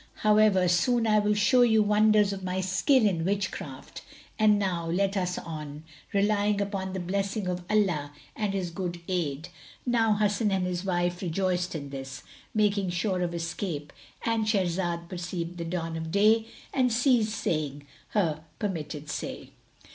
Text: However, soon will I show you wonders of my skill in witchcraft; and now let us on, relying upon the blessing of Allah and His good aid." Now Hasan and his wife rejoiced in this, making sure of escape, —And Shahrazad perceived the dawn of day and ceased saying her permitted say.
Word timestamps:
However, 0.23 0.67
soon 0.67 1.03
will 1.03 1.29
I 1.29 1.33
show 1.35 1.61
you 1.61 1.83
wonders 1.83 2.33
of 2.33 2.43
my 2.43 2.59
skill 2.59 3.05
in 3.07 3.23
witchcraft; 3.23 4.01
and 4.39 4.57
now 4.57 4.87
let 4.87 5.15
us 5.15 5.37
on, 5.37 5.83
relying 6.11 6.59
upon 6.59 6.93
the 6.93 6.99
blessing 6.99 7.47
of 7.47 7.61
Allah 7.69 8.11
and 8.35 8.55
His 8.55 8.71
good 8.71 8.99
aid." 9.07 9.49
Now 9.85 10.15
Hasan 10.15 10.49
and 10.49 10.65
his 10.65 10.83
wife 10.83 11.21
rejoiced 11.21 11.75
in 11.75 11.91
this, 11.91 12.23
making 12.51 12.89
sure 12.89 13.21
of 13.21 13.35
escape, 13.35 13.93
—And 14.25 14.47
Shahrazad 14.47 15.07
perceived 15.07 15.59
the 15.59 15.65
dawn 15.65 15.95
of 15.95 16.09
day 16.09 16.47
and 16.73 16.91
ceased 16.91 17.37
saying 17.37 17.85
her 18.15 18.43
permitted 18.57 19.07
say. 19.07 19.51